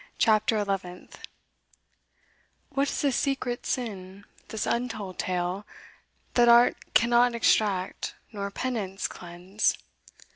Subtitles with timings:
[0.17, 1.19] CHAPTER ELEVENTH
[2.71, 5.63] What is this secret sin, this untold tale,
[6.33, 9.77] That art cannot extract, nor penance cleanse?